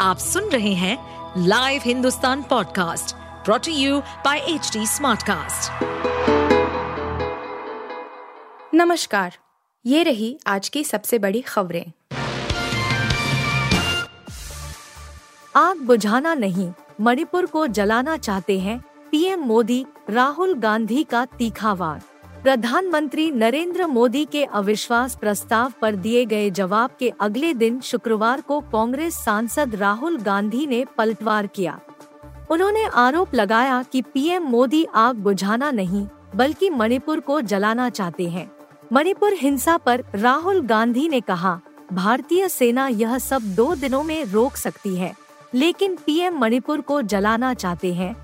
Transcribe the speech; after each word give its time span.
आप 0.00 0.18
सुन 0.18 0.44
रहे 0.44 0.72
हैं 0.74 0.96
live 1.46 1.82
Hindustan 1.84 2.42
podcast 2.42 3.14
brought to 3.44 3.72
you 3.72 3.98
by 4.00 4.38
H 4.38 4.70
Smartcast. 4.78 5.84
नमस्कार, 8.74 9.36
ये 9.86 10.02
रही 10.02 10.38
आज 10.46 10.68
की 10.68 10.84
सबसे 10.84 11.18
बड़ी 11.18 11.40
खबरें 11.40 11.84
आग 15.56 15.76
बुझाना 15.76 16.34
नहीं, 16.34 16.72
मणिपुर 17.00 17.46
को 17.46 17.66
जलाना 17.66 18.16
चाहते 18.16 18.58
हैं 18.60 18.78
पीएम 19.10 19.40
मोदी 19.40 19.84
राहुल 20.10 20.54
गांधी 20.54 21.04
का 21.04 21.24
तीखा 21.24 21.72
वार 21.72 22.02
प्रधानमंत्री 22.42 23.30
नरेंद्र 23.30 23.86
मोदी 23.86 24.24
के 24.24 24.44
अविश्वास 24.44 25.16
प्रस्ताव 25.16 25.72
पर 25.82 25.96
दिए 25.96 26.24
गए 26.24 26.50
जवाब 26.50 26.90
के 26.98 27.12
अगले 27.20 27.52
दिन 27.54 27.80
शुक्रवार 27.80 28.40
को 28.40 28.60
कांग्रेस 28.60 29.14
सांसद 29.14 29.74
राहुल 29.74 30.16
गांधी 30.18 30.66
ने 30.66 30.84
पलटवार 30.98 31.46
किया। 31.46 31.78
उन्होंने 32.50 32.84
आरोप 32.84 33.34
लगाया 33.34 33.82
कि 33.82 34.02
पीएम 34.02 34.42
मोदी 34.42 34.84
आग 34.94 35.16
बुझाना 35.16 35.70
नहीं, 35.70 36.06
बल्कि 36.34 36.70
मणिपुर 36.70 37.20
को 37.20 37.40
जलाना 37.40 37.90
चाहते 37.90 38.28
हैं। 38.28 38.50
मणिपुर 38.92 39.32
हिंसा 39.32 39.76
पर 39.76 40.04
राहुल 40.14 40.60
गांधी 40.60 41.08
ने 41.08 41.20
कहा, 41.20 41.60
भारतीय 41.92 42.48
सेना 42.48 42.88
यह 42.88 43.18
सब 43.18 43.54
दो 43.54 43.74
दिनों 43.74 44.02
में 44.02 44.24
रोक 44.24 44.56
सकती 44.56 44.96
है, 44.96 45.14
लेकिन 45.54 45.96
पीएम 46.06 46.38
मणिपुर 46.38 46.80
को 46.80 47.02
जलाना 47.02 47.54
चाहते 47.54 47.94
हैं। 47.94 48.14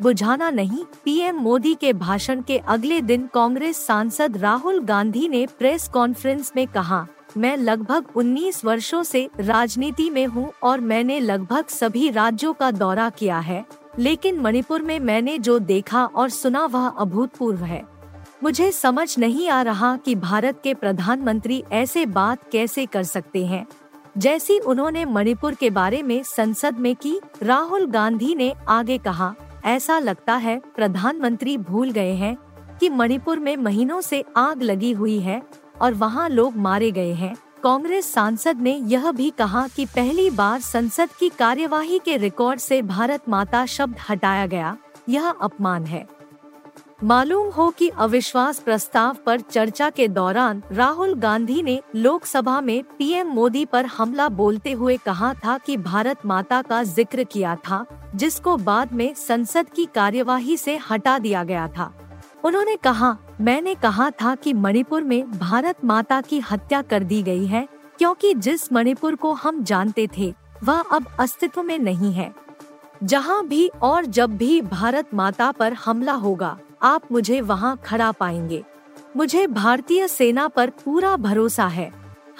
बुझाना 0.00 0.50
नहीं, 0.50 0.84
पीएम 1.04 1.36
मोदी 1.36 1.74
के 1.74 1.92
भाषण 1.92 2.40
के 2.42 2.58
अगले 2.58 3.00
दिन 3.00 3.26
कांग्रेस 3.34 3.76
सांसद 3.86 4.36
राहुल 4.36 4.80
गांधी 4.80 5.28
ने 5.28 5.46
प्रेस 5.58 5.88
कॉन्फ्रेंस 5.88 6.52
में 6.56 6.66
कहा, 6.66 7.06
मैं 7.36 7.56
लगभग 7.56 8.06
19 8.16 8.64
वर्षों 8.64 9.02
से 9.02 9.28
राजनीति 9.40 10.08
में 10.10 10.26
हूँ 10.26 10.50
और 10.62 10.80
मैंने 10.80 11.20
लगभग 11.20 11.68
सभी 11.68 12.10
राज्यों 12.10 12.52
का 12.52 12.70
दौरा 12.70 13.08
किया 13.10 13.38
है, 13.38 13.64
लेकिन 13.98 14.40
मणिपुर 14.40 14.82
में 14.82 14.98
मैंने 15.00 15.38
जो 15.38 15.58
देखा 15.58 16.04
और 16.04 16.28
सुना 16.30 16.64
वह 16.66 16.88
अभूतपूर्व 16.88 17.64
है। 17.64 17.82
मुझे 18.42 18.70
समझ 18.72 19.18
नहीं 19.18 19.48
आ 19.48 19.60
रहा 19.62 19.96
कि 19.96 20.14
भारत 20.14 20.60
के 20.64 20.74
प्रधानमंत्री 20.74 21.62
ऐसे 21.72 22.06
बात 22.06 22.50
कैसे 22.52 22.86
कर 22.86 23.02
सकते 23.02 23.44
हैं। 23.46 23.66
जैसी 24.18 24.58
उन्होंने 24.58 25.04
मणिपुर 25.04 25.54
के 25.54 25.70
बारे 25.70 26.02
में 26.02 26.22
संसद 26.22 26.78
में 26.78 26.94
की, 26.96 27.18
राहुल 27.42 27.86
गांधी 27.86 28.34
ने 28.34 28.52
आगे 28.68 28.98
कहा 28.98 29.34
ऐसा 29.64 29.98
लगता 29.98 30.34
है 30.34 30.58
प्रधानमंत्री 30.76 31.58
भूल 31.58 31.90
गए 31.90 32.12
हैं 32.12 32.36
कि 32.80 32.88
मणिपुर 32.88 33.38
में 33.38 33.56
महीनों 33.56 34.00
से 34.00 34.24
आग 34.36 34.62
लगी 34.62 34.92
हुई 34.92 35.18
है 35.20 35.42
और 35.80 35.94
वहाँ 35.94 36.28
लोग 36.28 36.56
मारे 36.56 36.90
गए 36.90 37.12
हैं। 37.12 37.34
कांग्रेस 37.64 38.12
सांसद 38.12 38.60
ने 38.60 38.76
यह 38.76 39.10
भी 39.12 39.30
कहा 39.30 39.68
कि 39.68 39.84
पहली 39.86 40.30
बार 40.30 40.60
संसद 40.60 41.08
की 41.10 41.28
कार्यवाही 41.28 41.98
के 41.98 42.16
रिकॉर्ड 42.16 42.60
से 42.60 42.82
भारत 42.82 43.28
माता 43.28 43.66
शब्द 43.66 43.96
हटाया 44.10 44.46
गया। 44.46 44.76
यह 45.08 45.28
अपमान 45.28 45.84
है। 45.84 46.21
मालूम 47.04 47.48
हो 47.50 47.68
कि 47.70 47.88
अविश्वास 47.88 48.58
प्रस्ताव 48.58 49.16
पर 49.26 49.40
चर्चा 49.40 49.88
के 49.90 50.06
दौरान 50.08 50.62
राहुल 50.72 51.14
गांधी 51.14 51.62
ने 51.62 51.80
लोकसभा 51.94 52.60
में 52.60 52.82
पीएम 52.98 53.28
मोदी 53.28 53.64
पर 53.64 53.86
हमला 53.86 54.28
बोलते 54.30 54.72
हुए 54.72 54.96
कहा 54.96 55.32
था 55.34 55.56
कि 55.58 55.76
भारत 55.76 56.24
माता 56.26 56.60
का 56.62 56.82
ज़िक्र 56.82 57.24
किया 57.24 57.56
था, 57.56 57.84
जिसको 58.14 58.56
बाद 58.56 58.92
में 58.92 59.12
संसद 59.14 59.70
की 59.70 59.84
कार्यवाही 59.94 60.56
से 60.56 60.78
हटा 60.90 61.18
दिया 61.18 61.44
गया 61.44 61.66
था। 61.68 61.92
उन्होंने 62.44 62.76
कहा, 62.76 63.16
मैंने 63.40 63.74
कहा 63.74 64.10
था 64.22 64.34
कि 64.34 64.52
मणिपुर 64.52 65.02
में 65.02 65.30
भारत 65.30 65.84
माता 65.84 66.20
की 66.20 66.40
हत्या 66.40 66.82
कर 66.82 67.02
दी 67.02 67.22
गई 67.22 67.46
है, 67.46 67.66
क्योंकि 67.98 68.34
जिस 68.34 68.72
मणिपुर 68.72 69.14
को 69.14 69.32
हम 69.32 69.62
जानते 69.64 70.08
थे, 70.18 70.34
वह 70.64 70.80
अब 70.92 71.16
अस्तित्व 71.20 71.62
में 71.62 71.78
नहीं 71.78 72.12
है। 72.12 72.32
जहाँ 73.02 73.46
भी 73.46 73.66
और 73.82 74.04
जब 74.06 74.36
भी 74.36 74.60
भारत 74.62 75.14
माता 75.14 75.50
पर 75.50 75.72
हमला 75.74 76.12
होगा 76.12 76.58
आप 76.82 77.12
मुझे 77.12 77.40
वहाँ 77.40 77.80
खड़ा 77.84 78.12
पाएँगे। 78.12 78.64
मुझे 79.16 79.46
भारतीय 79.46 80.08
सेना 80.08 80.48
पर 80.48 80.70
पूरा 80.70 81.16
भरोसा 81.16 81.66
है। 81.66 81.92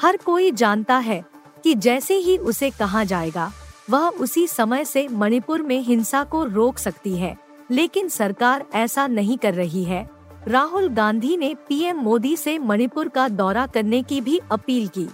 हर 0.03 0.17
कोई 0.17 0.51
जानता 0.51 0.99
है 0.99 1.25
कि 1.65 1.75
जैसे 1.75 2.15
ही 2.15 2.39
उसे 2.39 2.71
कहा 2.71 3.05
जाएगा, 3.05 3.53
वह 3.91 4.09
उसी 4.09 4.47
समय 4.47 4.85
से 4.85 5.09
मणिपुर 5.09 5.63
में 5.63 5.81
हिंसा 5.81 6.25
को 6.25 6.45
रोक 6.45 6.79
सकती 6.79 7.17
है। 7.17 7.37
लेकिन 7.71 8.09
सरकार 8.09 8.65
ऐसा 8.75 9.07
नहीं 9.07 9.39
कर 9.39 9.55
रही 9.55 9.85
है। 9.85 10.11
राहुल 10.49 10.89
गांधी 10.89 11.37
ने 11.37 11.55
पीएम 11.69 11.97
मोदी 11.97 12.37
से 12.37 12.59
मणिपुर 12.59 13.09
का 13.09 13.29
दौरा 13.29 13.67
करने 13.67 14.03
की 14.03 14.21
भी 14.21 14.41
अपील 14.53 14.89
की। 14.89 15.09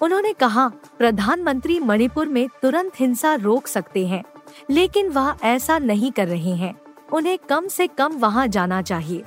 उन्होंने 0.00 0.32
कहा, 0.32 0.72
प्रधानमंत्री 0.98 1.80
मणिपुर 1.80 2.26
में 2.26 2.48
तुरंत 2.62 2.92
हिंसा 3.00 3.34
रोक 3.34 3.66
सकते 3.66 4.06
हैं, 4.06 4.24
लेकिन 4.70 5.08
वह 5.08 5.36
ऐसा 5.42 5.78
नहीं 5.78 6.12
कर 6.12 6.28
रहे 6.28 6.54
हैं। 6.54 6.74
उन्हें 7.12 7.38
कम 7.48 7.68
से 7.68 7.86
कम 7.86 8.12
वहाँ 8.12 8.46
जाना 8.48 8.82
चाहिए। 8.82 9.22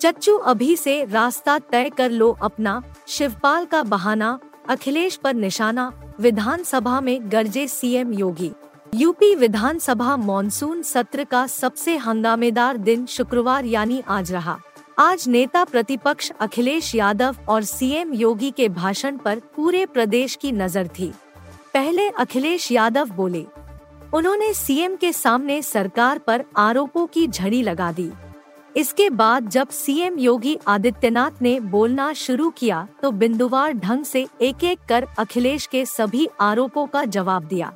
चच्चू 0.00 0.36
अभी 0.36 0.76
से 0.76 1.04
रास्ता 1.04 1.58
तय 1.58 1.90
कर 1.90 2.10
लो 2.10 2.30
अपना, 2.42 2.82
शिवपाल 3.08 3.64
का 3.64 3.82
बहाना, 3.82 4.38
अखिलेश 4.68 5.16
पर 5.16 5.34
निशाना, 5.34 5.92
विधानसभा 6.20 7.00
में 7.00 7.30
गरजे 7.32 7.66
सीएम 7.68 8.12
योगी। 8.12 8.50
यूपी 8.94 9.34
विधानसभा 9.34 10.16
मॉनसून 10.16 10.82
सत्र 10.82 11.24
का 11.24 11.46
सबसे 11.46 11.96
हंगामेदार 11.96 12.76
दिन 12.76 13.06
शुक्रवार 13.06 13.64
यानी 13.64 14.02
आज 14.08 14.32
रहा। 14.32 14.58
आज 14.98 15.28
नेता 15.28 15.64
प्रतिपक्ष 15.64 16.30
अखिलेश 16.40 16.94
यादव 16.94 17.36
और 17.48 17.62
सीएम 17.62 18.12
योगी 18.12 18.50
के 18.50 18.68
भाषण 18.68 19.16
पर 19.16 19.38
पूरे 19.56 19.84
प्रदेश 19.86 20.34
की 20.34 20.52
नज़र 20.52 20.88
थी। 20.88 21.12
पहले 21.74 22.08
अखिलेश 22.08 22.70
यादव 22.72 23.10
बोले 23.10 23.46
उन्होंने 24.14 24.52
सीएम 24.54 24.94
के 24.96 25.12
सामने 25.12 25.60
सरकार 25.62 26.18
पर 26.18 26.44
आरोपों 26.56 27.06
की 27.06 27.26
झड़ी 27.28 27.62
लगा 27.62 27.90
दी। 27.92 28.10
इसके 28.76 29.08
बाद 29.10 29.48
जब 29.48 29.68
सीएम 29.68 30.18
योगी 30.18 30.56
आदित्यनाथ 30.68 31.42
ने 31.42 31.58
बोलना 31.60 32.12
शुरू 32.12 32.48
किया 32.50 32.86
तो 33.02 33.10
बिंदुवार 33.10 33.72
ढंग 33.74 34.04
से 34.04 34.26
एक 34.40 34.64
एक 34.64 34.78
कर 34.88 35.06
अखिलेश 35.18 35.66
के 35.66 35.84
सभी 35.86 36.28
आरोपों 36.40 36.86
का 36.86 37.04
जवाब 37.06 37.44
दिया। 37.44 37.72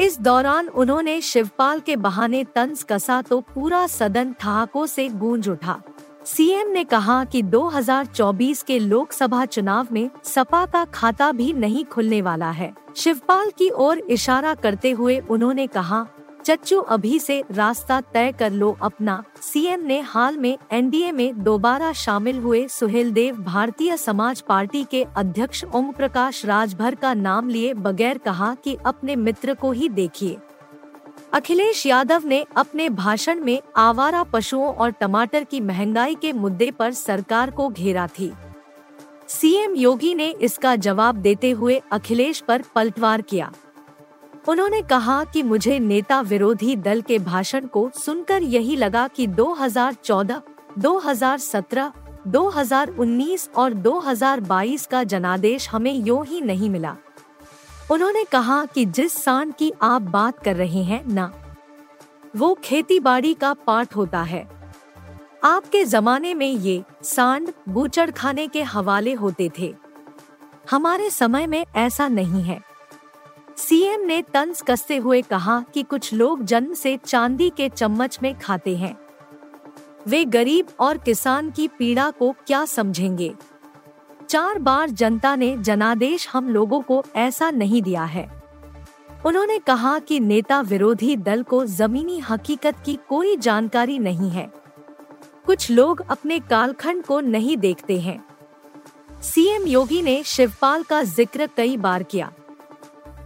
इस 0.00 0.18
दौरान 0.20 0.68
उन्होंने 0.68 1.20
शिवपाल 1.20 1.80
के 1.80 1.96
बहाने 1.96 2.44
तंज 2.54 2.82
कसा 2.82 3.20
तो 3.22 3.40
पूरा 3.54 3.86
सदन 3.86 4.32
ठहाकों 4.32 4.86
से 4.86 5.08
गूंज 5.08 5.48
उठा। 5.48 5.80
सीएम 6.26 6.68
ने 6.68 6.82
कहा 6.84 7.24
कि 7.24 7.42
2024 7.42 8.62
के 8.62 8.78
लोकसभा 8.78 9.44
चुनाव 9.44 9.88
में 9.92 10.10
सपा 10.24 10.64
का 10.66 10.84
खाता 10.84 11.30
भी 11.32 11.52
नहीं 11.52 11.84
खुलने 11.84 12.20
वाला 12.22 12.50
है। 12.50 12.72
शिवपाल 12.96 13.50
की 13.50 13.68
ओर 13.70 13.98
इशारा 13.98 14.54
करते 14.54 14.90
हुए 14.90 15.18
उन्होंने 15.20 15.66
कहा, 15.66 16.06
चच्चू, 16.44 16.78
अभी 16.80 17.18
से 17.18 17.42
रास्ता 17.50 18.00
तय 18.00 18.32
कर 18.32 18.52
लो 18.52 18.76
अपना। 18.82 19.22
सीएम 19.40 19.82
ने 19.82 20.00
हाल 20.00 20.36
में 20.36 20.56
एनडीए 20.72 21.12
में 21.12 21.42
दोबारा 21.42 21.92
शामिल 21.92 22.38
हुए 22.38 22.66
सुहेल 22.68 23.12
देव 23.12 23.36
भारतीय 23.36 23.96
समाज 23.96 24.40
पार्टी 24.40 24.84
के 24.84 25.06
अध्यक्ष 25.16 25.64
ओम 25.64 25.92
प्रकाश 25.92 26.44
राजभर 26.44 26.94
का 26.94 27.14
नाम 27.14 27.48
लिए 27.48 27.74
बगैर 27.74 28.18
कहा 28.18 28.54
कि 28.54 28.76
अपने 28.86 29.16
मित्र 29.16 29.54
को 29.54 29.72
ही 29.72 29.88
देखिए। 29.88 30.36
अखिलेश 31.34 31.86
यादव 31.86 32.22
ने 32.24 32.46
अपने 32.56 32.88
भाषण 32.88 33.40
में 33.40 33.60
आवारा 33.76 34.22
पशुओं 34.22 34.74
और 34.74 34.90
टमाटर 34.90 35.44
की 35.44 35.60
महँगाई 35.60 36.14
के 36.14 36.32
मुद्दे 36.32 36.70
पर 36.70 36.92
सरकार 36.92 37.50
को 37.50 37.68
घेरा 37.68 38.06
थी। 38.06 38.32
सीएम 39.28 39.74
योगी 39.74 40.14
ने 40.14 40.28
इसका 40.30 40.76
जवाब 40.76 41.16
देते 41.16 41.50
हुए 41.50 41.80
अखिलेश 41.92 42.40
पर 42.40 42.62
पलटवार 42.74 43.22
किया। 43.22 43.52
उन्होंने 44.48 44.82
कहा 44.82 45.24
कि 45.24 45.42
मुझे 45.42 45.78
नेता 45.78 46.20
विरोधी 46.20 46.76
दल 46.76 47.00
के 47.00 47.18
भाषण 47.18 47.66
को 47.66 47.90
सुनकर 47.94 48.42
यही 48.42 48.76
लगा 48.76 49.08
कि 49.08 49.26
2014, 49.26 50.42
2017, 50.78 51.92
2019 52.26 53.48
और 53.56 53.74
2022 53.74 54.86
का 54.86 55.04
जनादेश 55.04 55.68
हमें 55.68 55.94
यो 55.94 56.22
ही 56.22 56.40
नहीं 56.40 56.70
मिला। 56.70 56.96
उन्होंने 57.90 58.24
कहा 58.24 58.64
कि 58.64 58.84
जिस 58.84 59.12
सांड 59.12 59.54
की 59.54 59.72
आप 59.82 60.02
बात 60.02 60.42
कर 60.44 60.56
रहे 60.56 60.82
हैं 60.82 61.04
ना, 61.06 61.32
वो 62.36 62.58
खेती 62.64 63.00
बाड़ी 63.00 63.34
का 63.34 63.54
पार्ट 63.54 63.96
होता 63.96 64.22
है। 64.22 64.48
आपके 65.44 65.84
जमाने 65.84 66.34
में 66.34 66.52
ये 66.52 66.84
सांड 67.02 67.52
बूचड़ 67.68 68.10
खाने 68.10 68.46
के 68.48 68.62
हवाले 68.62 69.12
होते 69.12 69.50
थे। 69.58 69.74
हमारे 70.70 71.10
समय 71.10 71.46
में 71.46 71.66
ऐसा 71.76 72.08
नहीं 72.08 72.42
है। 72.42 72.60
सीएम 73.56 74.00
ने 74.00 74.22
तंज 74.22 74.62
कसते 74.62 74.96
हुए 74.96 75.22
कहा 75.22 75.64
कि 75.74 75.82
कुछ 75.82 76.12
लोग 76.14 76.44
जन्म 76.44 76.74
से 76.74 76.96
चांदी 76.96 77.50
के 77.50 77.68
चम्मच 77.68 78.18
में 78.22 78.38
खाते 78.38 78.76
हैं। 78.76 78.96
वे 80.06 80.24
गरीब 80.24 80.66
और 80.80 80.98
किसान 80.98 81.50
की 81.50 81.68
पीड़ा 81.68 82.10
को 82.10 82.34
क्या 82.46 82.64
समझेंगे? 82.64 83.34
चार 84.34 84.58
बार 84.58 84.90
जनता 84.90 85.36
ने 85.36 85.56
जनादेश 85.56 86.28
हम 86.28 86.48
लोगों 86.48 86.80
को 86.80 87.04
ऐसा 87.16 87.50
नहीं 87.50 87.82
दिया 87.82 88.04
है। 88.04 88.42
उन्होंने 89.26 89.58
कहा 89.58 89.98
कि 89.98 90.20
नेता 90.20 90.60
विरोधी 90.60 91.16
दल 91.16 91.42
को 91.42 91.66
जमीनी 91.66 92.18
हकीकत 92.18 92.76
की 92.84 92.98
कोई 93.08 93.36
जानकारी 93.36 93.98
नहीं 93.98 94.30
है। 94.30 94.52
कुछ 95.46 95.70
लोग 95.70 96.00
अपने 96.10 96.38
कालखंड 96.38 97.04
को 97.04 97.20
नहीं 97.20 97.56
देखते 97.56 98.00
हैं। 98.00 98.24
सीएम 99.22 99.66
योगी 99.66 100.02
ने 100.02 100.22
शिवपाल 100.22 100.82
का 100.82 101.02
ज़िक्र 101.02 101.48
कई 101.56 101.76
बार 101.76 102.02
किया। 102.02 102.32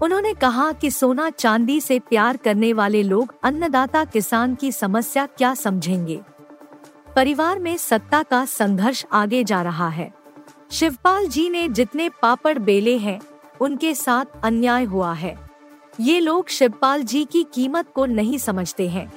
उन्होंने 0.02 0.34
कहा 0.34 0.72
कि 0.72 0.90
सोना 0.90 1.30
चांदी 1.30 1.80
से 1.80 1.98
प्यार 1.98 2.36
करने 2.36 2.72
वाले 2.72 3.02
लोग 3.02 3.34
अन्नदाता 3.42 4.04
किसान 4.04 4.54
की 4.54 4.72
समस्या 4.72 5.26
क्या 5.26 5.54
समझेंगे? 5.54 6.20
परिवार 7.16 7.58
में 7.58 7.76
सत्ता 7.76 8.22
का 8.22 8.44
संघर्ष 8.44 9.06
आगे 9.12 9.44
जा 9.44 9.62
रहा 9.62 9.88
है। 9.88 10.17
शिवपाल 10.70 11.26
जी 11.26 11.48
ने 11.50 11.68
जितने 11.68 12.08
पापड़ 12.08 12.58
बेले 12.58 12.96
हैं, 12.98 13.20
उनके 13.60 13.94
साथ 13.94 14.24
अन्याय 14.44 14.84
हुआ 14.84 15.12
है। 15.12 15.36
ये 16.00 16.20
लोग 16.20 16.48
शिवपाल 16.48 17.02
जी 17.02 17.24
की 17.24 17.42
कीमत 17.54 17.86
को 17.94 18.06
नहीं 18.06 18.38
समझते 18.38 18.88
हैं। 18.88 19.12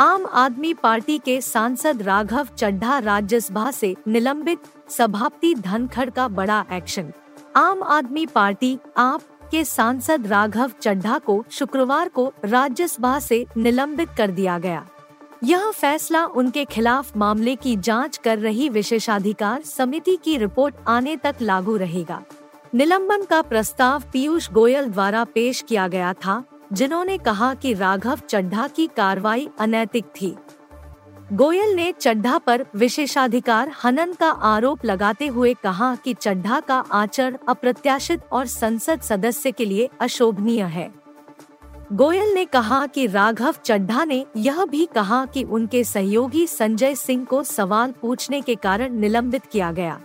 आम 0.00 0.26
आदमी 0.26 0.74
पार्टी 0.74 1.18
के 1.18 1.40
सांसद 1.40 2.02
राघव 2.02 2.48
चड्ढा 2.56 2.98
राज्यसभा 2.98 3.70
से 3.70 3.94
निलंबित 4.08 4.58
सभापति 4.88 5.54
धनखड़ 5.54 6.10
का 6.10 6.28
बड़ा 6.28 6.64
एक्शन। 6.72 7.12
आम 7.56 7.82
आदमी 7.82 8.26
पार्टी 8.26 8.78
आप 8.96 9.22
के 9.50 9.64
सांसद 9.64 10.26
राघव 10.26 10.72
चड्ढा 10.80 11.18
को 11.18 11.44
शुक्रवार 11.50 12.08
को 12.08 12.32
राज्यसभा 12.44 13.18
से 13.18 13.46
निलंबित 13.56 14.08
कर 14.18 14.30
दिया 14.30 14.58
गया। 14.58 14.86
यह 15.44 15.70
फैसला 15.70 16.24
उनके 16.26 16.64
खिलाफ 16.64 17.16
मामले 17.16 17.56
की 17.56 17.76
जाँच 17.76 18.16
कर 18.16 18.38
रही 18.38 18.68
विशेषाधिकार 18.68 19.62
समिति 19.62 20.16
की 20.24 20.36
रिपोर्ट 20.36 20.74
आने 20.88 21.16
तक 21.16 21.36
लागू 21.40 21.76
रहेगा। 21.76 22.22
निलंबन 22.74 23.22
का 23.22 23.42
प्रस्ताव 23.42 24.02
पीयूष 24.12 24.50
गोयल 24.50 24.88
द्वारा 24.88 25.24
पेश 25.24 25.64
किया 25.68 25.88
गया 25.88 26.12
था, 26.12 26.44
जिन्होंने 26.72 27.18
कहा 27.18 27.54
कि 27.54 27.74
राघव 27.74 28.20
चड्ढा 28.28 28.68
की 28.68 28.86
कार्रवाई 28.86 29.48
अनैतिक 29.58 30.04
थी। 30.04 30.36
गोयल 31.32 31.74
ने 31.74 31.92
चड्ढा 31.92 32.38
पर 32.38 32.66
विशेषाधिकार 32.76 33.72
हनन 33.84 34.12
का 34.12 34.30
आरोप 34.30 34.84
लगाते 34.84 35.26
हुए 35.26 35.54
कहा 35.54 35.94
कि 35.94 36.14
चड्ढा 36.14 36.60
का 36.60 36.84
आचरण 36.92 37.36
अप्रत्याशित 37.48 38.20
और 38.32 38.46
संसद 38.46 39.00
सदस्य 39.00 39.52
के 39.52 39.64
लिए 39.64 39.88
अशोभनीय 40.00 40.62
है। 40.62 41.05
गोयल 41.92 42.34
ने 42.34 42.44
कहा 42.44 42.86
कि 42.86 43.06
राघव 43.06 43.54
चड्ढा 43.64 44.04
ने 44.04 44.26
यह 44.36 44.64
भी 44.64 44.86
कहा 44.86 45.26
कि 45.26 45.42
उनके 45.44 45.84
सहयोगी 45.84 46.46
संजय 46.46 46.94
सिंह 46.94 47.24
को 47.24 47.42
सवाल 47.42 47.92
पूछने 47.92 48.40
के 48.40 48.54
कारण 48.54 48.94
निलंबित 48.94 49.44
किया 49.44 49.72
गया। 49.72 50.00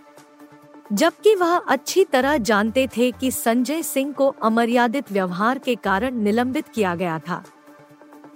जबकि 0.94 1.36
वह 1.36 1.58
अच्छी 1.58 2.04
तरह 2.04 2.38
जानते 2.38 2.88
थे 2.98 3.12
कि 3.12 3.32
संजय 3.32 3.84
सिंह 3.84 4.14
को 4.14 4.28
अमर्यादित 4.28 5.12
व्यवहार 5.12 5.58
के 5.58 5.76
कारण 5.76 6.16
निलंबित 6.16 6.68
किया 6.68 6.96
गया 6.96 7.20
था। 7.20 7.44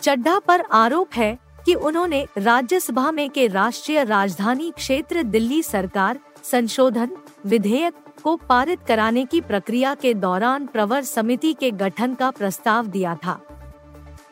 चड्ढा 0.02 0.40
पर 0.40 0.62
आरोप 0.62 1.10
है 1.16 1.40
कि 1.66 1.74
उन्होंने 1.74 2.28
राज्यसभा 2.38 3.12
में 3.12 3.30
के 3.30 3.48
राष्ट्रीय 3.48 4.04
राजधानी 4.04 4.72
क्षेत्र 4.72 5.24
दिल्ली 5.24 5.64
सरकार, 5.64 6.20
संशोधन, 6.44 7.18
विधेयक 7.46 7.94
को 8.26 8.36
पारित 8.50 8.80
कराने 8.88 9.26
की 9.26 9.42
प्रक्रिया 9.42 9.94
के 9.96 10.14
दौरान 10.14 10.66
प्रवर 10.66 11.04
समिति 11.04 11.54
के 11.54 11.72
गठन 11.74 12.14
का 12.14 12.30
प्रस्ताव 12.32 12.88
दिया 12.88 13.16
था। 13.16 13.40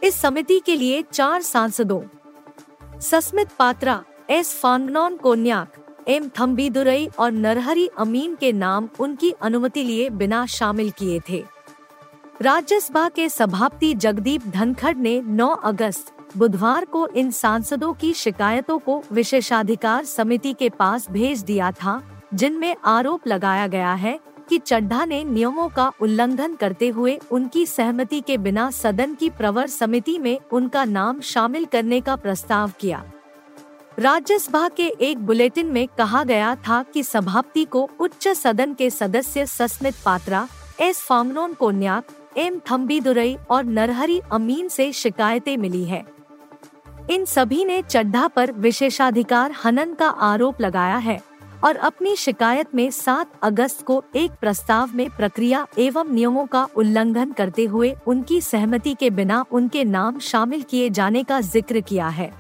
इस 0.04 0.16
समिति 0.16 0.60
के 0.60 0.76
लिए 0.76 1.02
चार 1.04 1.42
सांसदों, 1.42 2.02
सस्मित 3.02 3.50
पात्रा, 3.60 4.04
एस 4.30 4.54
फांगनौन 4.62 5.18
कोन्याक, 5.18 5.76
एम 6.08 6.30
थम्बीदुरई 6.40 7.08
और 7.20 7.32
नरहरी 7.32 7.88
अमीन 7.98 8.36
के 8.36 8.52
नाम 8.52 8.90
उनकी 9.00 9.32
अनुमति 9.42 9.84
लिए 9.84 10.10
बिना 10.12 10.46
शामिल 10.46 10.90
किए 10.92 11.20
थे। 11.30 11.44
राज्यसभा 12.42 13.08
के 13.10 13.28
सभापति 13.30 13.94
जगदीप 13.96 14.48
धनखड़ 14.48 14.96
ने 14.96 15.22
9 15.22 15.50
अगस्त, 15.64 16.14
बुधवार 16.38 16.86
को 16.86 17.08
इन 17.08 17.32
सांसदों 17.32 17.94
की 17.94 18.14
शिकायतों 18.14 18.80
को 18.80 19.02
विशेषाधिकार 19.12 20.06
समिति 20.06 20.54
के 20.54 20.70
पास 20.70 21.10
भेज 21.10 21.44
दिया 21.44 21.72
था। 21.74 22.02
जिनमें 22.34 22.76
आरोप 22.86 23.28
लगाया 23.28 23.68
गया 23.68 23.94
है 23.94 24.20
कि 24.50 24.58
चड्ढा 24.58 25.06
ने 25.06 25.24
नियमों 25.24 25.68
का 25.70 25.92
उल्लंघन 26.02 26.56
करते 26.56 26.88
हुए 26.88 27.20
उनकी 27.32 27.66
सहमति 27.66 28.22
के 28.22 28.38
बिना 28.38 28.70
सदन 28.72 29.14
की 29.16 29.30
प्रवर 29.30 29.68
समिति 29.68 30.18
में 30.20 30.38
उनका 30.52 30.86
नाम 30.86 31.20
शामिल 31.20 31.66
करने 31.66 32.02
का 32.02 32.16
प्रस्ताव 32.16 32.72
किया। 32.80 33.04
राज्यसभा 34.00 34.68
के 34.70 34.88
एक 35.02 35.18
बुलेटिन 35.18 35.66
में 35.66 35.88
कहा 35.88 36.24
गया 36.24 36.56
था 36.56 36.84
कि 36.84 37.04
सभापति 37.04 37.66
को 37.66 37.90
उच्च 38.00 38.28
सदन 38.28 38.74
के 38.74 38.90
सदस्य 38.90 39.46
सस्मित 39.46 39.96
पात्रा, 40.06 40.48
एस 40.80 41.02
फामनोन 41.02 41.54
कोन्याक 41.54 42.08
एम 42.38 42.60
थम्बीदुरई 42.72 43.38
और 43.50 43.64
नरहरी 43.64 44.20
अमीन 44.32 44.68
से 44.68 44.92
शिकायतें 44.92 45.58
मिली 45.58 45.84
है। 45.86 46.04
इन 47.10 47.26
सभी 47.26 47.66
ने 47.66 47.82
चड्ढा 47.82 48.28
पर 48.28 48.52
विशेषाधिकार 48.52 49.52
हनन 49.66 49.94
का 49.94 50.10
आरोप 50.10 50.62
लगाया 50.62 50.98
है। 50.98 51.22
और 51.64 51.76
अपनी 51.78 52.16
शिकायत 52.16 52.74
में 52.76 52.90
7 52.92 53.28
अगस्त 53.44 53.84
को 53.86 54.04
एक 54.16 54.32
प्रस्ताव 54.32 54.96
में 54.96 55.10
प्रक्रिया 55.10 55.66
एवं 55.80 56.14
नियमों 56.14 56.46
का 56.46 56.68
उल्लंघन 56.76 57.32
करते 57.32 57.66
हुए 57.66 57.94
उनकी 58.08 58.40
सहमति 58.42 58.94
के 58.94 59.10
बिना 59.10 59.44
उनके 59.52 59.84
नाम 59.84 60.20
शामिल 60.22 60.62
किए 60.62 60.90
जाने 60.90 61.24
का 61.24 61.40
ज़िक्र 61.42 61.82
किया 61.82 62.08
है 62.10 62.32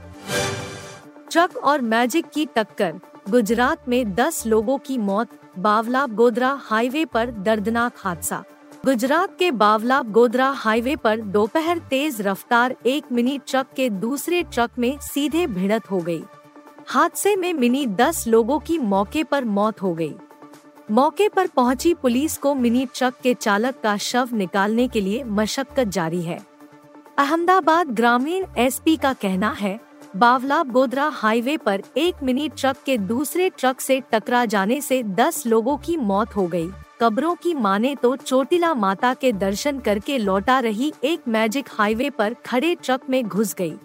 ट्रक 1.31 1.57
और 1.57 1.81
मैजिक 1.81 2.25
की 2.33 2.45
टक्कर, 2.45 2.93
गुजरात 3.29 3.87
में 3.89 4.03
10 4.15 4.45
लोगों 4.47 4.77
की 4.77 4.97
मौत, 4.97 5.29
बावला 5.59 6.05
गोदरा 6.07 6.57
हाईवे 6.61 7.05
पर 7.05 7.31
दर्दनाक 7.31 7.93
हादसा 7.97 8.43
गुजरात 8.85 9.37
के 9.39 9.51
बावला 9.53 10.01
गोदरा 10.11 10.49
हाईवे 10.57 10.95
पर 10.95 11.21
दोपहर 11.31 11.77
तेज 11.89 12.21
रफ्तार 12.21 12.75
एक 12.85 13.11
मिनी 13.11 13.37
ट्रक 13.47 13.67
के 13.75 13.89
दूसरे 13.89 14.43
ट्रक 14.43 14.79
में 14.79 14.97
सीधे 15.03 15.45
भिड़त 15.47 15.91
हो 15.91 15.99
गई। 15.99 16.23
हादसे 16.87 17.35
में 17.35 17.53
मिनी 17.53 17.85
दस 17.87 18.23
लोगों 18.27 18.59
की 18.59 18.77
मौके 18.77 19.23
पर 19.23 19.45
मौत 19.45 19.81
हो 19.81 19.93
गई। 19.93 20.13
मौके 20.91 21.27
पर 21.29 21.47
पहुँची 21.47 21.93
पुलिस 21.93 22.37
को 22.37 22.53
मिनी 22.55 22.85
ट्रक 22.85 23.13
के 23.23 23.33
चालक 23.33 23.79
का 23.83 23.95
शव 23.97 24.29
निकालने 24.33 24.87
के 24.87 25.01
लिए 25.01 25.23
मशक्कत 25.23 25.87
जारी 25.87 26.21
है 26.21 26.39
अहमदाबाद 27.17 27.91
ग्रामीण 27.91 28.45
एसपी 28.57 28.95
का 28.97 29.13
कहना 29.13 29.51
है, 29.51 29.79
बावला 30.15 30.61
गोदरा 30.63 31.07
हाईवे 31.13 31.57
पर 31.57 31.83
एक 31.97 32.23
मिनी 32.23 32.49
ट्रक 32.49 32.77
के 32.85 32.97
दूसरे 32.97 33.49
ट्रक 33.49 33.81
से 33.81 34.01
टकरा 34.11 34.45
जाने 34.45 34.81
से 34.81 35.01
10 35.15 35.45
लोगों 35.47 35.77
की 35.77 35.97
मौत 35.97 36.35
हो 36.35 36.47
गई। 36.47 36.69
कब्रों 37.01 37.35
की 37.35 37.53
माने 37.53 37.95
तो 37.95 38.15
चोटिला 38.15 38.73
माता 38.73 39.13
के 39.13 39.31
दर्शन 39.31 39.79
करके 39.79 40.17
लौटा 40.17 40.59
रही 40.59 40.93
एक 41.03 41.27
मैजिक 41.27 41.69
हाईवे 41.71 42.09
पर 42.09 42.33
खड़े 42.45 42.75
ट्रक 42.75 43.09
में 43.09 43.23
घुस 43.23 43.53
गई। 43.53 43.75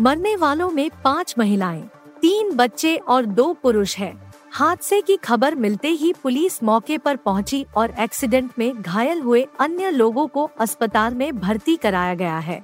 मरने 0.00 0.36
वालों 0.36 0.70
में 0.70 0.88
पाँच 1.04 1.34
महिलाएँ 1.38 1.88
तीन 2.24 2.54
बच्चे 2.56 2.94
और 2.96 3.26
दो 3.26 3.52
पुरुष 3.52 3.96
हैं। 3.96 4.32
हादसे 4.50 5.00
की 5.00 5.16
खबर 5.16 5.54
मिलते 5.54 5.88
ही 5.88 6.12
पुलिस 6.22 6.62
मौके 6.62 6.96
पर 6.98 7.16
पहुँची 7.16 7.64
और 7.76 7.94
एक्सीडेंट 8.00 8.50
में 8.58 8.80
घायल 8.82 9.20
हुए 9.20 9.46
अन्य 9.60 9.90
लोगों 9.90 10.26
को 10.26 10.48
अस्पताल 10.60 11.14
में 11.14 11.38
भर्ती 11.40 11.76
कराया 11.76 12.14
गया 12.14 12.38
है। 12.38 12.60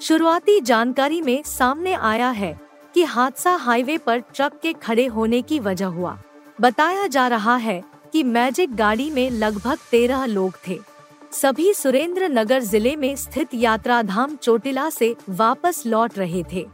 शुरुआती 0.00 0.60
जानकारी 0.60 1.20
में 1.20 1.42
सामने 1.42 1.92
आया 1.92 2.30
है 2.30 2.60
कि 2.94 3.04
हादसा 3.04 3.54
हाईवे 3.56 3.98
पर 3.98 4.18
ट्रक 4.18 4.58
के 4.62 4.72
खड़े 4.72 5.06
होने 5.06 5.42
की 5.42 5.60
वजह 5.60 5.86
हुआ। 5.86 6.18
बताया 6.60 7.06
जा 7.06 7.28
रहा 7.28 7.56
है 7.56 7.82
कि 8.12 8.22
मैजिक 8.24 8.76
गाड़ी 8.76 9.10
में 9.10 9.28
लगभग 9.30 9.78
तेरह 9.90 10.24
लोग 10.26 10.58
थे। 10.68 10.80
सभी 11.32 11.72
सुरेंद्र 11.74 12.28
नगर 12.28 12.62
ज़िले 12.62 12.96
में 12.96 13.14
स्थित 13.16 13.54
यात्रा 13.54 14.02
धाम 14.02 14.36
चोटिला 14.36 14.90
से 14.90 15.16
वापस 15.28 15.82
लौट 15.86 16.18
रहे 16.18 16.44
थे। 16.52 16.66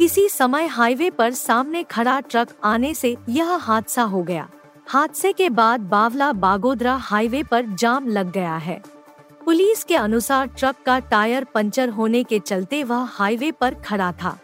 इसी 0.00 0.28
समय 0.28 0.66
हाईवे 0.66 1.08
पर 1.10 1.32
सामने 1.32 1.82
खड़ा 1.82 2.18
ट्रक 2.20 2.48
आने 2.64 2.92
से 2.94 3.16
यह 3.28 3.52
हादसा 3.52 4.02
हो 4.02 4.22
गया। 4.22 4.48
हादसे 4.86 5.32
के 5.32 5.48
बाद 5.50 5.80
बावला 5.80 6.32
बागोदरा 6.32 6.94
हाईवे 6.94 7.42
पर 7.42 7.66
जाम 7.74 8.06
लग 8.08 8.30
गया 8.32 8.56
है। 8.56 8.80
पुलिस 9.44 9.82
के 9.84 9.96
अनुसार 9.96 10.46
ट्रक 10.48 10.76
का 10.86 10.98
टायर 11.00 11.44
पंचर 11.44 11.88
होने 11.88 12.22
के 12.22 12.38
चलते 12.38 12.82
वह 12.84 13.08
हाईवे 13.10 13.50
पर 13.50 13.74
खड़ा 13.74 14.10
था। 14.12 14.36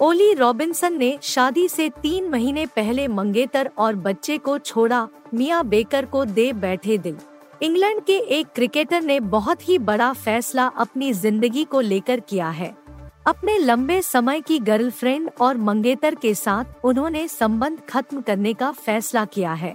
ओली 0.00 0.32
रॉबिन्सन 0.34 0.96
ने 0.98 1.18
शादी 1.22 1.68
से 1.68 1.88
तीन 2.02 2.28
महीने 2.28 2.64
पहले 2.66 3.08
मंगेतर 3.08 3.70
और 3.78 3.96
बच्चे 3.96 4.38
को 4.38 4.58
छोड़ा, 4.58 5.08
मिया 5.34 5.62
बेकर 5.62 6.04
को 6.04 6.24
दे 6.24 6.52
बैठे 6.52 6.98
दिल। 6.98 7.16
इंग्लैंड 7.62 8.00
के 8.04 8.16
एक 8.38 8.46
क्रिकेटर 8.54 9.02
ने 9.02 9.18
बहुत 9.20 9.68
ही 9.68 9.78
बड़ा 9.80 10.12
फैसला 10.12 10.66
अपनी 10.66 11.12
ज़िंदगी 11.12 11.64
को 11.64 11.80
लेकर 11.80 12.20
किया 12.20 12.48
है। 12.48 12.83
अपने 13.26 13.56
लंबे 13.58 14.00
समय 14.02 14.40
की 14.40 14.58
गर्लफ्रेंड 14.58 15.30
और 15.40 15.56
मंगेतर 15.56 16.14
के 16.14 16.34
साथ 16.34 16.84
उन्होंने 16.84 17.26
संबंध 17.28 17.78
खत्म 17.88 18.20
करने 18.20 18.52
का 18.54 18.70
फैसला 18.72 19.24
किया 19.24 19.52
है। 19.52 19.74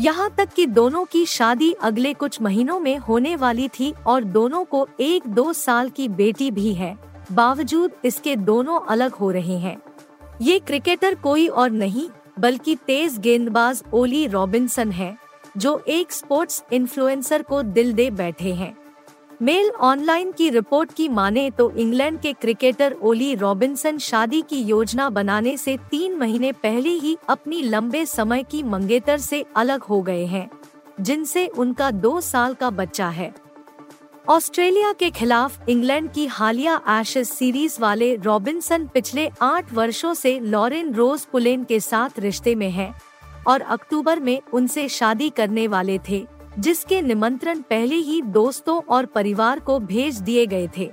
यहाँ 0.00 0.28
तक 0.38 0.48
कि 0.48 0.66
दोनों 0.66 1.04
की 1.04 1.24
शादी 1.26 1.72
अगले 1.72 2.12
कुछ 2.14 2.40
महीनों 2.42 2.78
में 2.80 2.96
होने 2.98 3.34
वाली 3.36 3.68
थी 3.68 3.92
और 4.06 4.24
दोनों 4.24 4.64
को 4.64 4.86
एक 5.00 5.28
दो 5.28 5.52
साल 5.52 5.90
की 5.90 6.08
बेटी 6.08 6.50
भी 6.50 6.74
है। 6.74 6.96
बावजूद 7.32 7.92
इसके 8.04 8.36
दोनों 8.36 8.80
अलग 8.80 9.12
हो 9.12 9.30
रहे 9.30 9.58
हैं। 9.58 9.76
ये 10.42 10.58
क्रिकेटर 10.58 11.14
कोई 11.14 11.46
और 11.46 11.70
नहीं, 11.70 12.08
बल्कि 12.38 12.76
तेज 12.86 13.18
गेंदबाज 13.18 13.82
ओली 13.92 14.26
रॉबिन्सन 14.26 14.92
है, 14.92 15.16
जो 15.56 15.78
एक 15.88 16.12
स्पोर्ट्स 16.12 16.62
इन्फ्लुएंसर 16.72 17.42
को 17.42 17.62
दिल 17.62 17.92
दे 17.92 18.10
बैठे 18.10 18.52
हैं। 18.52 18.74
मेल 19.42 19.70
ऑनलाइन 19.80 20.30
की 20.32 20.48
रिपोर्ट 20.50 20.92
की 20.94 21.08
माने 21.08 21.50
तो 21.50 21.70
इंग्लैंड 21.70 22.20
के 22.20 22.32
क्रिकेटर 22.32 22.94
ओली 23.02 23.34
रॉबिन्सन 23.34 23.96
शादी 23.98 24.40
की 24.42 24.60
योजना 24.62 25.08
बनाने 25.10 25.56
से 25.56 25.76
तीन 25.90 26.14
महीने 26.16 26.50
पहले 26.52 26.88
ही 26.88 27.16
अपनी 27.28 27.62
लंबे 27.62 28.04
समय 28.06 28.42
की 28.42 28.62
मंगेतर 28.62 29.18
से 29.18 29.44
अलग 29.56 29.82
हो 29.82 30.00
गए 30.02 30.24
हैं, 30.24 30.48
जिनसे 31.00 31.46
उनका 31.46 31.90
दो 31.90 32.20
साल 32.20 32.54
का 32.54 32.68
बच्चा 32.70 33.08
है। 33.08 33.32
ऑस्ट्रेलिया 34.28 34.92
के 34.92 35.10
खिलाफ 35.10 35.68
इंग्लैंड 35.68 36.10
की 36.12 36.26
हालिया 36.26 36.80
एशेज 36.90 37.28
सीरीज़ 37.28 37.80
वाले 37.80 38.14
रॉबिन्सन 38.16 38.86
पिछले 38.86 39.28
आठ 39.42 39.72
वर्षों 39.72 40.12
से 40.14 40.38
लॉरेन 40.40 40.94
रोज 40.94 41.24
पुलेन 41.24 41.64
के 41.64 41.80
साथ 41.80 42.18
रिश्ते 42.18 42.54
में 42.54 42.70
हैं 42.70 42.92
और 43.46 43.60
अक्टूबर 43.60 44.20
में 44.20 44.40
उनसे 44.52 44.88
शादी 44.88 45.30
करने 45.30 45.66
वाले 45.66 45.98
थे। 46.08 46.24
जिसके 46.58 47.00
निमंत्रण 47.02 47.60
पहले 47.60 47.96
ही 47.96 48.20
दोस्तों 48.22 48.80
और 48.88 49.06
परिवार 49.06 49.60
को 49.60 49.78
भेज 49.80 50.18
दिए 50.20 50.46
गए 50.46 50.68
थे। 50.76 50.90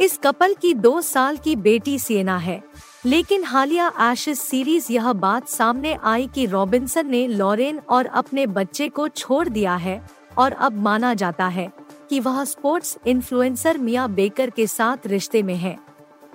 इस 0.00 0.18
कपल 0.18 0.54
की 0.54 0.72
दो 0.74 1.00
साल 1.00 1.36
की 1.36 1.56
बेटी 1.56 1.98
सियना 1.98 2.36
है, 2.38 2.62
लेकिन 3.06 3.44
हालिया 3.44 3.92
एशेज 4.02 4.38
सीरीज़ 4.38 4.92
यह 4.92 5.12
बात 5.12 5.48
सामने 5.48 5.96
आई 6.04 6.26
कि 6.26 6.46
रॉबिन्सन 6.46 7.06
ने 7.06 7.26
लॉरेन 7.28 7.78
और 7.88 8.06
अपने 8.06 8.46
बच्चे 8.46 8.88
को 8.88 9.08
छोड़ 9.08 9.48
दिया 9.48 9.76
है 9.76 10.00
और 10.38 10.52
अब 10.52 10.78
माना 10.78 11.14
जाता 11.14 11.46
है 11.48 11.70
कि 12.10 12.20
वह 12.20 12.44
स्पोर्ट्स 12.44 12.96
इन्फ्लुएंसर 13.06 13.78
मिया 13.78 14.06
बेकर 14.06 14.50
के 14.50 14.66
साथ 14.66 15.06
रिश्ते 15.06 15.42
में 15.42 15.54
है, 15.54 15.76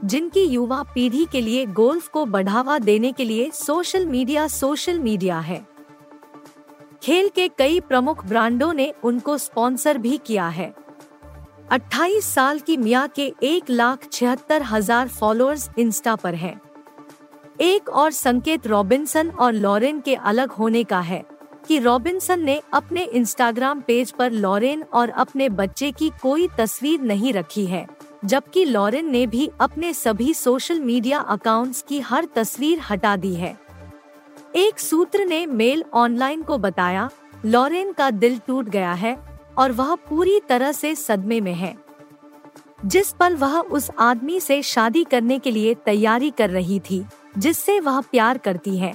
जिनकी 0.05 0.43
युवा 0.43 0.81
पीढ़ी 0.95 1.25
के 1.31 1.41
लिए 1.41 1.65
गोल्फ 1.65 2.07
को 2.07 2.25
बढ़ावा 2.25 2.77
देने 2.79 3.11
के 3.11 3.25
लिए 3.25 3.49
सोशल 3.53 4.05
मीडिया 4.05 4.47
सोशल 4.47 4.99
मीडिया 4.99 5.39
है। 5.39 5.65
खेल 7.01 7.29
के 7.29 7.47
कई 7.47 7.79
प्रमुख 7.79 8.25
ब्रांडों 8.25 8.73
ने 8.73 8.91
उनको 9.03 9.37
स्पॉन्सर 9.37 9.97
भी 9.97 10.17
किया 10.17 10.47
है 10.47 10.73
28 11.71 12.23
साल 12.23 12.59
की 12.59 12.75
मिया 12.77 13.05
के 13.07 13.31
एक 13.43 13.69
लाख 13.69 14.07
छिहत्तर 14.11 14.63
हज़ार 14.63 15.07
फॉलोअर्स 15.07 15.69
इंस्टा 15.79 16.15
पर 16.15 16.35
हैं। 16.35 16.59
एक 17.61 17.89
और 17.89 18.11
संकेत 18.11 18.67
रॉबिन्सन 18.67 19.29
और 19.29 19.53
लॉरेन 19.53 19.99
के 19.99 20.15
अलग 20.15 20.51
होने 20.51 20.83
का 20.83 20.99
है 20.99 21.23
कि 21.67 21.79
रॉबिन्सन 21.79 22.39
ने 22.39 22.61
अपने 22.73 23.03
इंस्टाग्राम 23.03 23.81
पेज 23.81 24.11
पर 24.11 24.31
लॉरेन 24.31 24.83
और 24.83 25.09
अपने 25.09 25.49
बच्चे 25.51 25.91
की 25.91 26.11
कोई 26.21 26.47
तस्वीर 26.57 27.01
नहीं 27.01 27.33
रखी 27.33 27.65
है, 27.65 27.85
जबकि 28.25 28.65
लॉरेन 28.65 29.11
ने 29.11 29.25
भी 29.27 29.49
अपने 29.61 29.93
सभी 29.93 30.33
सोशल 30.33 30.79
मीडिया 30.79 31.19
अकाउंट्स 31.19 31.81
की 31.81 31.99
हर 32.01 32.27
तस्वीर 32.35 32.79
हटा 32.89 33.15
दी 33.15 33.33
है 33.35 33.55
एक 34.55 34.79
सूत्र 34.79 35.25
ने 35.25 35.45
मेल 35.45 35.83
ऑनलाइन 35.93 36.41
को 36.41 36.57
बताया, 36.57 37.09
लॉरेन 37.45 37.91
का 37.91 38.09
दिल 38.11 38.37
टूट 38.47 38.69
गया 38.69 38.93
है 38.93 39.15
और 39.57 39.71
वह 39.71 39.93
पूरी 40.09 40.39
तरह 40.49 40.71
से 40.71 40.93
सदमे 40.95 41.39
में 41.41 41.53
है। 41.53 41.75
जिस 42.85 43.11
पल 43.11 43.35
वह 43.35 43.59
उस 43.59 43.89
आदमी 43.99 44.39
से 44.39 44.61
शादी 44.61 45.03
करने 45.03 45.37
के 45.39 45.51
लिए 45.51 45.73
तैयारी 45.75 46.31
कर 46.31 46.49
रही 46.49 46.79
थी, 46.79 47.03
जिससे 47.37 47.79
वह 47.79 48.01
प्यार 48.01 48.37
करती 48.37 48.77
है 48.77 48.93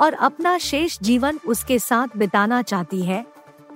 और 0.00 0.12
अपना 0.12 0.56
शेष 0.58 0.98
जीवन 1.02 1.38
उसके 1.46 1.78
साथ 1.78 2.16
बिताना 2.16 2.62
चाहती 2.62 3.02
है, 3.02 3.24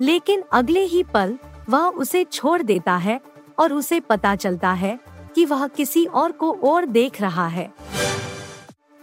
लेकिन 0.01 0.43
अगले 0.51 0.83
ही 0.83 1.03
पल 1.03 1.37
वह 1.69 1.87
उसे 1.87 2.23
छोड़ 2.23 2.61
देता 2.61 2.95
है 2.97 3.19
और 3.59 3.73
उसे 3.73 3.99
पता 3.99 4.35
चलता 4.35 4.71
है 4.73 4.99
कि 5.35 5.45
वह 5.45 5.67
किसी 5.67 6.05
और 6.05 6.31
को 6.31 6.51
और 6.63 6.85
देख 6.85 7.21
रहा 7.21 7.47
है। 7.47 7.71